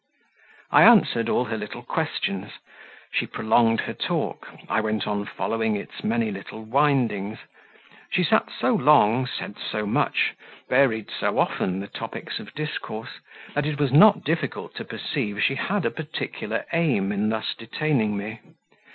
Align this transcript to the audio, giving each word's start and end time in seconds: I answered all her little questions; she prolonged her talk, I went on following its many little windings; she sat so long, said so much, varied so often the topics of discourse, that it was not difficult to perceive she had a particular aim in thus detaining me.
I 0.71 0.81
answered 0.81 1.29
all 1.29 1.45
her 1.45 1.57
little 1.59 1.83
questions; 1.83 2.53
she 3.11 3.27
prolonged 3.27 3.81
her 3.81 3.93
talk, 3.93 4.47
I 4.67 4.81
went 4.81 5.05
on 5.05 5.25
following 5.27 5.75
its 5.75 6.03
many 6.03 6.31
little 6.31 6.63
windings; 6.63 7.37
she 8.09 8.23
sat 8.23 8.49
so 8.59 8.73
long, 8.73 9.27
said 9.27 9.57
so 9.59 9.85
much, 9.85 10.33
varied 10.67 11.11
so 11.11 11.37
often 11.37 11.81
the 11.81 11.87
topics 11.87 12.39
of 12.39 12.55
discourse, 12.55 13.19
that 13.53 13.67
it 13.67 13.77
was 13.79 13.91
not 13.93 14.23
difficult 14.23 14.73
to 14.77 14.85
perceive 14.85 15.39
she 15.43 15.53
had 15.53 15.85
a 15.85 15.91
particular 15.91 16.65
aim 16.73 17.11
in 17.11 17.29
thus 17.29 17.53
detaining 17.55 18.17
me. 18.17 18.39